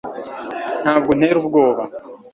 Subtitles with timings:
[0.83, 1.81] ntabwo untera ubwoba